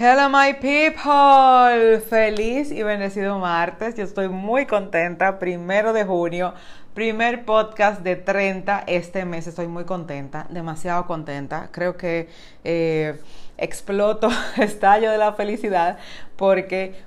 [0.00, 3.96] Hello my people, feliz y bendecido martes.
[3.96, 6.54] Yo estoy muy contenta, primero de junio,
[6.94, 9.48] primer podcast de 30 este mes.
[9.48, 11.70] Estoy muy contenta, demasiado contenta.
[11.72, 12.28] Creo que
[12.62, 13.20] eh,
[13.56, 15.98] exploto, estallo de la felicidad
[16.36, 17.02] porque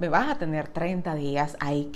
[0.00, 1.92] me vas a tener 30 días ahí.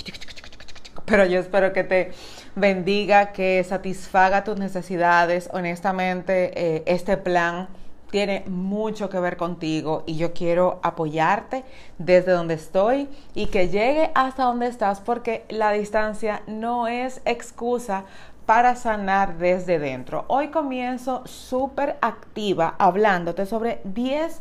[1.05, 2.13] Pero yo espero que te
[2.55, 5.51] bendiga, que satisfaga tus necesidades.
[5.53, 7.67] Honestamente, eh, este plan
[8.11, 11.65] tiene mucho que ver contigo y yo quiero apoyarte
[11.99, 18.05] desde donde estoy y que llegue hasta donde estás porque la distancia no es excusa
[18.47, 20.25] para sanar desde dentro.
[20.29, 24.41] Hoy comienzo súper activa hablándote sobre 10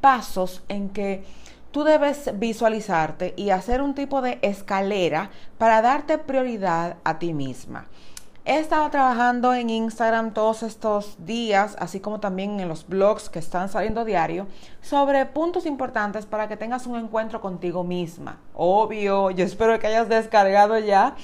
[0.00, 1.24] pasos en que
[1.70, 7.86] tú debes visualizarte y hacer un tipo de escalera para darte prioridad a ti misma.
[8.46, 13.38] He estado trabajando en Instagram todos estos días, así como también en los blogs que
[13.38, 14.46] están saliendo diario,
[14.82, 18.38] sobre puntos importantes para que tengas un encuentro contigo misma.
[18.52, 21.16] Obvio, yo espero que hayas descargado ya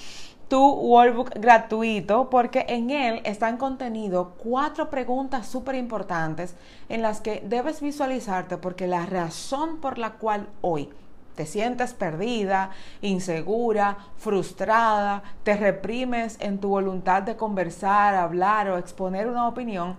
[0.48, 6.54] tu workbook gratuito porque en él están contenido cuatro preguntas súper importantes
[6.88, 10.88] en las que debes visualizarte porque la razón por la cual hoy
[11.34, 19.27] te sientes perdida, insegura, frustrada, te reprimes en tu voluntad de conversar, hablar o exponer
[19.27, 19.97] una opinión,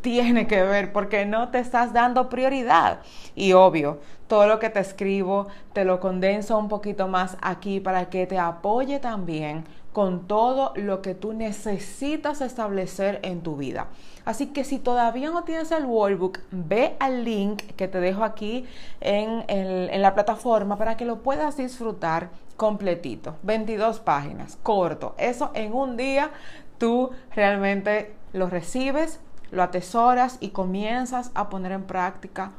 [0.00, 3.00] tiene que ver porque no te estás dando prioridad.
[3.34, 8.08] Y obvio, todo lo que te escribo te lo condenso un poquito más aquí para
[8.08, 13.88] que te apoye también con todo lo que tú necesitas establecer en tu vida.
[14.24, 18.66] Así que si todavía no tienes el workbook, ve al link que te dejo aquí
[19.00, 23.36] en, en la plataforma para que lo puedas disfrutar completito.
[23.42, 25.14] 22 páginas, corto.
[25.18, 26.30] Eso en un día
[26.78, 29.20] tú realmente lo recibes,
[29.50, 32.52] lo atesoras y comienzas a poner en práctica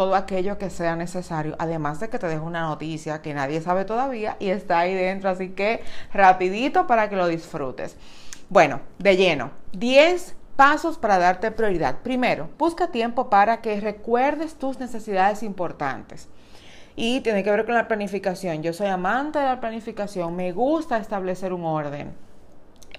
[0.00, 3.84] todo aquello que sea necesario, además de que te dejo una noticia que nadie sabe
[3.84, 7.98] todavía y está ahí dentro, así que rapidito para que lo disfrutes.
[8.48, 11.98] Bueno, de lleno, 10 pasos para darte prioridad.
[11.98, 16.30] Primero, busca tiempo para que recuerdes tus necesidades importantes.
[16.96, 18.62] Y tiene que ver con la planificación.
[18.62, 22.14] Yo soy amante de la planificación, me gusta establecer un orden.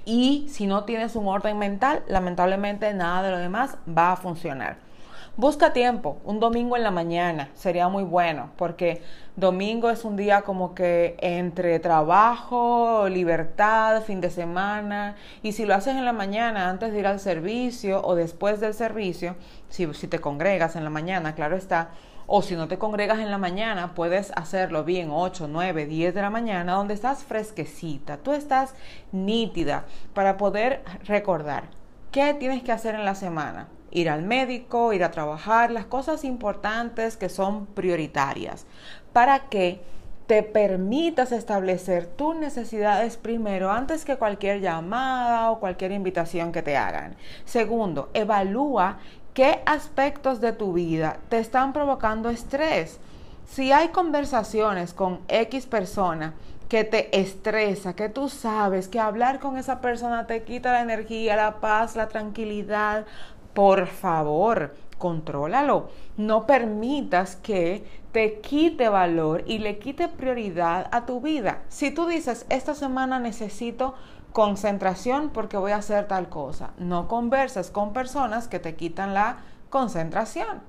[0.06, 4.91] Y si no tienes un orden mental, lamentablemente nada de lo demás va a funcionar.
[5.38, 9.02] Busca tiempo, un domingo en la mañana sería muy bueno, porque
[9.38, 15.74] domingo es un día como que entre trabajo, libertad, fin de semana, y si lo
[15.74, 19.38] haces en la mañana antes de ir al servicio o después del servicio,
[19.69, 21.92] si, si te congregas en la mañana, claro está,
[22.28, 26.22] o si no te congregas en la mañana, puedes hacerlo bien 8, 9, 10 de
[26.22, 28.75] la mañana, donde estás fresquecita, tú estás
[29.13, 31.69] nítida para poder recordar
[32.12, 36.24] qué tienes que hacer en la semana ir al médico, ir a trabajar, las cosas
[36.24, 38.66] importantes que son prioritarias,
[39.13, 39.81] para que
[40.28, 46.78] te permitas establecer tus necesidades primero antes que cualquier llamada o cualquier invitación que te
[46.78, 47.18] hagan.
[47.44, 49.00] Segundo, evalúa
[49.34, 53.00] qué aspectos de tu vida te están provocando estrés.
[53.46, 56.34] Si hay conversaciones con X persona
[56.69, 61.35] que te estresa, que tú sabes que hablar con esa persona te quita la energía,
[61.35, 63.06] la paz, la tranquilidad,
[63.53, 65.89] por favor, contrólalo.
[66.17, 71.63] No permitas que te quite valor y le quite prioridad a tu vida.
[71.69, 73.95] Si tú dices, esta semana necesito
[74.34, 79.38] concentración porque voy a hacer tal cosa, no converses con personas que te quitan la
[79.69, 80.62] concentración.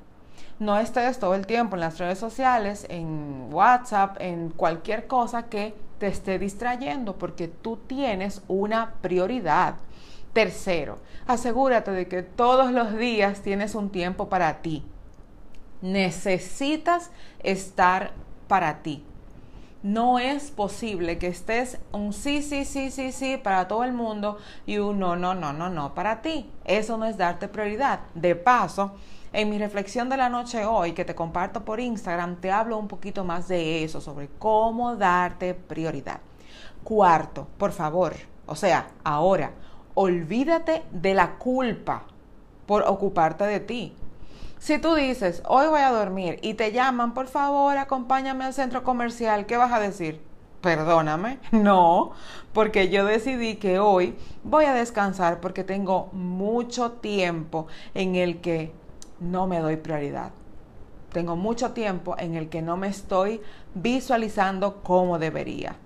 [0.59, 5.75] No estés todo el tiempo en las redes sociales, en WhatsApp, en cualquier cosa que
[5.99, 9.77] te esté distrayendo porque tú tienes una prioridad.
[10.33, 14.85] Tercero, asegúrate de que todos los días tienes un tiempo para ti.
[15.83, 17.11] Necesitas
[17.43, 18.13] estar
[18.49, 19.05] para ti.
[19.83, 24.39] No es posible que estés un sí, sí, sí, sí, sí para todo el mundo
[24.65, 26.49] y un no, no, no, no, no para ti.
[26.65, 28.01] Eso no es darte prioridad.
[28.15, 28.93] De paso,
[29.33, 32.87] en mi reflexión de la noche hoy que te comparto por Instagram, te hablo un
[32.87, 36.21] poquito más de eso, sobre cómo darte prioridad.
[36.85, 38.15] Cuarto, por favor,
[38.47, 39.53] o sea, ahora,
[39.95, 42.05] olvídate de la culpa
[42.67, 43.95] por ocuparte de ti.
[44.59, 48.85] Si tú dices, hoy voy a dormir y te llaman, por favor, acompáñame al centro
[48.85, 50.21] comercial, ¿qué vas a decir?
[50.61, 52.13] Perdóname, no,
[52.53, 58.73] porque yo decidí que hoy voy a descansar porque tengo mucho tiempo en el que
[59.19, 60.31] no me doy prioridad.
[61.13, 63.43] Tengo mucho tiempo en el que no me estoy
[63.75, 65.77] visualizando como debería.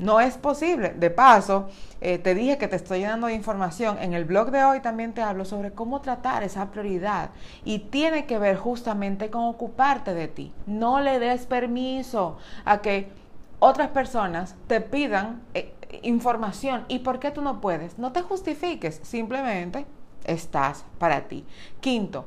[0.00, 0.94] No es posible.
[0.96, 1.68] De paso,
[2.00, 3.98] eh, te dije que te estoy de información.
[4.00, 7.32] En el blog de hoy también te hablo sobre cómo tratar esa prioridad.
[7.66, 10.54] Y tiene que ver justamente con ocuparte de ti.
[10.64, 13.12] No le des permiso a que
[13.58, 16.86] otras personas te pidan eh, información.
[16.88, 17.98] ¿Y por qué tú no puedes?
[17.98, 19.00] No te justifiques.
[19.02, 19.84] Simplemente
[20.24, 21.44] estás para ti.
[21.80, 22.24] Quinto,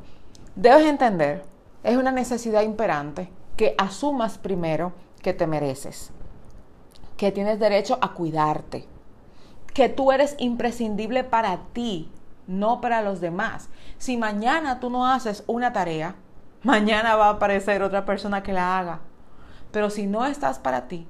[0.55, 1.43] debes entender,
[1.83, 4.93] es una necesidad imperante que asumas primero
[5.23, 6.11] que te mereces
[7.17, 8.87] que tienes derecho a cuidarte,
[9.73, 12.11] que tú eres imprescindible para ti,
[12.47, 13.69] no para los demás.
[13.97, 16.15] Si mañana tú no haces una tarea,
[16.63, 18.99] mañana va a aparecer otra persona que la haga.
[19.71, 21.07] Pero si no estás para ti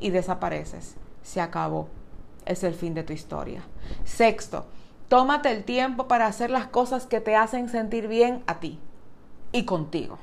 [0.00, 1.88] y desapareces, se acabó.
[2.46, 3.62] Es el fin de tu historia.
[4.04, 4.66] Sexto,
[5.08, 8.80] tómate el tiempo para hacer las cosas que te hacen sentir bien a ti
[9.52, 10.18] y contigo.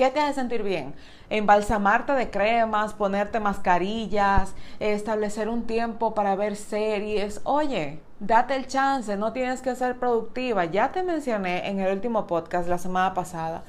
[0.00, 0.94] ¿Qué te hace sentir bien?
[1.28, 7.42] Embalsamarte de cremas, ponerte mascarillas, establecer un tiempo para ver series.
[7.44, 10.64] Oye, date el chance, no tienes que ser productiva.
[10.64, 13.62] Ya te mencioné en el último podcast la semana pasada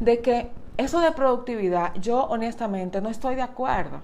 [0.00, 4.00] de que eso de productividad, yo honestamente no estoy de acuerdo,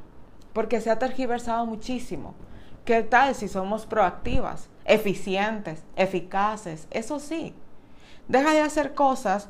[0.52, 2.36] porque se ha tergiversado muchísimo.
[2.84, 6.86] ¿Qué tal si somos proactivas, eficientes, eficaces?
[6.92, 7.52] Eso sí,
[8.28, 9.48] deja de hacer cosas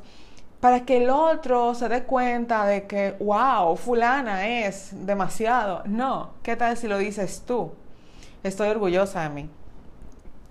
[0.65, 5.83] para que el otro se dé cuenta de que, wow, fulana es demasiado.
[5.85, 7.71] No, ¿qué tal si lo dices tú?
[8.41, 9.49] Estoy orgullosa de mí.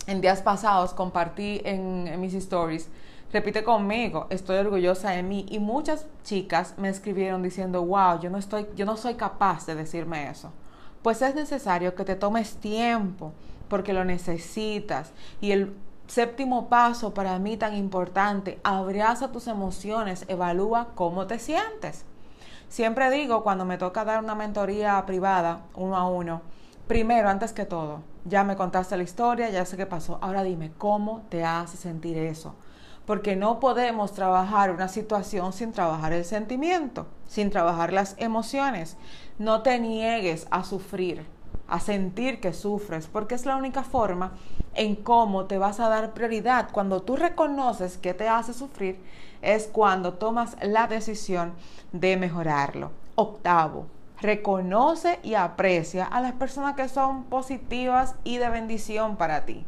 [0.07, 2.87] En días pasados compartí en, mis stories,
[3.33, 5.47] repite conmigo, estoy orgullosa de mí.
[5.49, 9.75] Y muchas chicas me escribieron diciendo, wow, yo no, estoy, yo no soy capaz de
[9.75, 10.49] decirme eso.
[11.01, 13.33] Pues es necesario que te tomes tiempo
[13.67, 15.11] porque lo necesitas.
[15.41, 15.75] Y el
[16.07, 22.05] Séptimo paso para mí tan importante, abraza tus emociones, evalúa cómo te sientes.
[22.69, 26.43] Siempre digo cuando me toca dar una mentoría privada, uno a uno,
[26.87, 30.71] primero, antes que todo, ya me contaste la historia, ya sé qué pasó, ahora dime,
[30.77, 32.53] ¿cómo te hace sentir eso?
[33.07, 38.97] Porque no podemos trabajar una situación sin trabajar el sentimiento, sin trabajar las emociones.
[39.37, 41.25] No te niegues a sufrir
[41.67, 44.33] a sentir que sufres, porque es la única forma
[44.73, 46.69] en cómo te vas a dar prioridad.
[46.71, 48.99] Cuando tú reconoces que te hace sufrir,
[49.41, 51.53] es cuando tomas la decisión
[51.91, 52.91] de mejorarlo.
[53.15, 53.87] Octavo,
[54.21, 59.65] reconoce y aprecia a las personas que son positivas y de bendición para ti.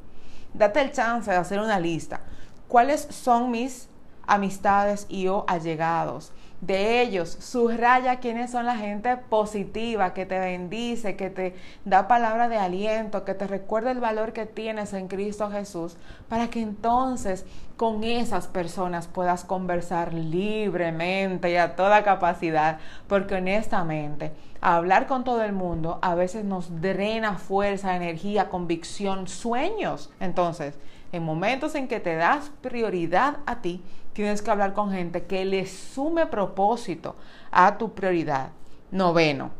[0.54, 2.22] Date el chance de hacer una lista.
[2.68, 3.90] ¿Cuáles son mis
[4.26, 6.32] amistades y o allegados?
[6.62, 7.38] De ellos.
[7.40, 11.56] Subraya quiénes son la gente positiva, que te bendice, que te
[11.86, 15.98] da palabra de aliento, que te recuerda el valor que tienes en Cristo Jesús,
[16.30, 17.46] para que entonces
[17.76, 24.32] con esas personas puedas conversar libremente y a toda capacidad, porque honestamente,
[24.62, 30.10] hablar con todo el mundo a veces nos drena fuerza, energía, convicción, sueños.
[30.20, 30.74] Entonces,
[31.12, 33.84] en momentos en que te das prioridad a ti,
[34.14, 37.16] tienes que hablar con gente que le sume propósito
[37.52, 38.50] a tu prioridad.
[38.92, 39.52] Noveno,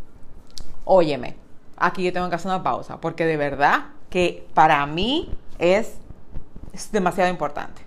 [0.86, 1.36] óyeme,
[1.78, 5.98] aquí yo tengo que hacer una pausa, porque de verdad que para mí es,
[6.74, 7.82] es demasiado importante.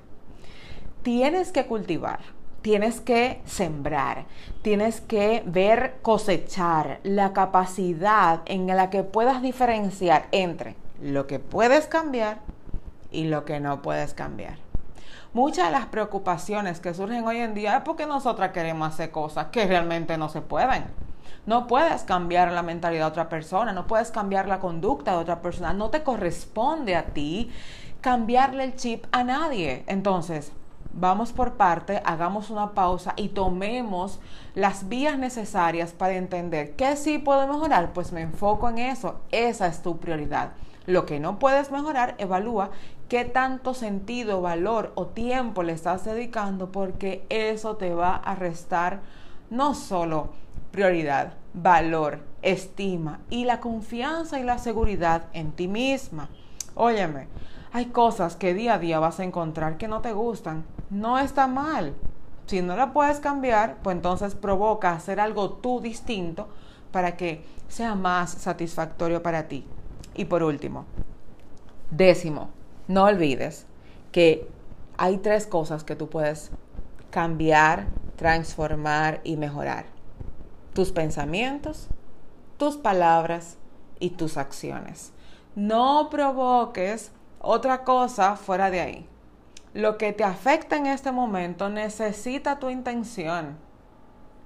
[1.03, 2.21] Tienes que cultivar,
[2.63, 4.27] tienes que sembrar,
[4.63, 11.87] tienes que ver cosechar la capacidad en la que puedas diferenciar entre lo que puedes
[11.87, 12.39] cambiar
[13.11, 14.59] y lo que no puedes cambiar.
[15.33, 19.47] Muchas de las preocupaciones que surgen hoy en día es porque nosotras queremos hacer cosas
[19.53, 20.85] que realmente no se pueden.
[21.47, 25.41] No puedes cambiar la mentalidad de otra persona, no puedes cambiar la conducta de otra
[25.41, 27.51] persona, no te corresponde a ti
[28.01, 29.85] cambiarle el chip a nadie.
[29.87, 30.53] Entonces,
[30.93, 34.21] vamos por parte, hagamos una pausa y tomemos
[34.55, 39.67] las vías necesarias para entender qué sí puedo mejorar, pues me enfoco en eso, esa
[39.67, 40.53] es tu prioridad.
[40.87, 42.71] Lo que no puedes mejorar, evalúa
[43.11, 49.01] qué tanto sentido, valor o tiempo le estás dedicando porque eso te va a restar
[49.51, 50.29] no solo
[50.71, 56.29] prioridad, valor, estima y la confianza y la seguridad en ti misma.
[56.77, 57.27] Óyeme,
[57.73, 60.65] hay cosas que día a día vas a encontrar que no te gustan.
[60.89, 61.95] No está mal.
[62.47, 66.47] Si no la puedes cambiar, pues entonces provoca hacer algo tú distinto
[66.93, 69.67] para que sea más satisfactorio para ti.
[70.15, 70.85] Y por último,
[71.91, 72.51] décimo,
[72.91, 73.67] no olvides
[74.11, 74.49] que
[74.99, 76.51] hay tres cosas que tú puedes
[77.11, 79.87] cambiar transformar y mejorar
[80.75, 81.87] tus pensamientos,
[82.59, 83.57] tus palabras
[83.99, 85.13] y tus acciones.
[85.55, 89.09] No provoques otra cosa fuera de ahí.
[89.73, 93.57] Lo que te afecta en este momento necesita tu intención.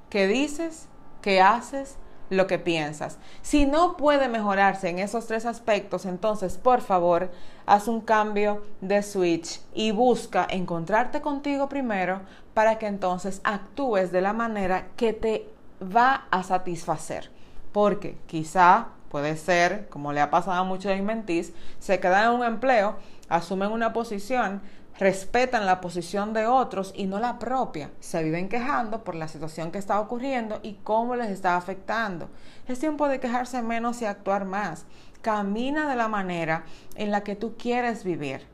[0.08, 0.86] ¿Qué dices?
[1.20, 1.96] ¿Qué haces?
[2.30, 3.18] Lo que piensas.
[3.42, 7.30] Si no puede mejorarse en esos tres aspectos, entonces por favor
[7.66, 12.22] haz un cambio de switch y busca encontrarte contigo primero
[12.54, 15.48] para que entonces actúes de la manera que te
[15.82, 17.30] va a satisfacer.
[17.72, 22.44] Porque quizá puede ser, como le ha pasado a muchos de se quedan en un
[22.44, 22.96] empleo,
[23.28, 24.62] asumen una posición,
[24.98, 27.90] respetan la posición de otros y no la propia.
[28.00, 32.28] Se viven quejando por la situación que está ocurriendo y cómo les está afectando.
[32.68, 34.86] Es tiempo de quejarse menos y actuar más.
[35.22, 38.46] Camina de la manera en la que tú quieres vivir.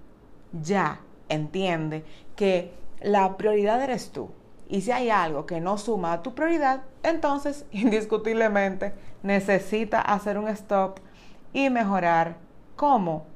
[0.53, 2.05] Ya entiende
[2.37, 4.31] que la prioridad eres tú.
[4.69, 10.49] Y si hay algo que no suma a tu prioridad, entonces indiscutiblemente necesita hacer un
[10.49, 11.01] stop
[11.53, 12.37] y mejorar.
[12.77, 13.27] ¿Cómo?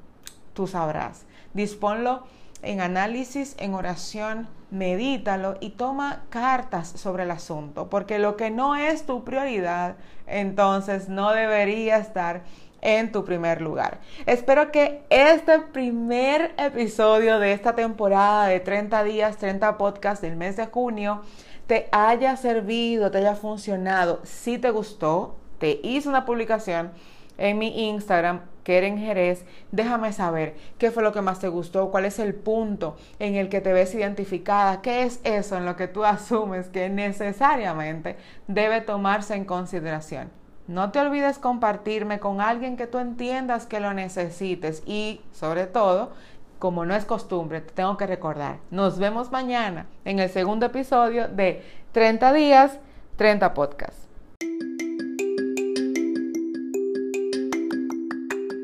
[0.55, 1.27] Tú sabrás.
[1.53, 2.25] Disponlo
[2.65, 8.77] en análisis, en oración, medítalo y toma cartas sobre el asunto, porque lo que no
[8.77, 12.43] es tu prioridad, entonces no debería estar
[12.81, 14.01] en tu primer lugar.
[14.27, 20.57] Espero que este primer episodio de esta temporada de 30 días, 30 podcasts del mes
[20.57, 21.23] de junio
[21.67, 24.21] te haya servido, te haya funcionado.
[24.25, 26.93] Si te gustó, te hice una publicación
[27.39, 32.07] en mi Instagram, Keren Jerez, déjame saber qué fue lo que más te gustó, cuál
[32.07, 35.87] es el punto en el que te ves identificada, qué es eso en lo que
[35.87, 38.17] tú asumes que necesariamente
[38.49, 40.31] debe tomarse en consideración.
[40.67, 46.13] No te olvides compartirme con alguien que tú entiendas que lo necesites y, sobre todo,
[46.59, 48.61] como no es costumbre, te tengo que recordar.
[48.71, 52.79] Nos vemos mañana en el segundo episodio de 30 días,
[53.17, 54.04] 30 podcasts.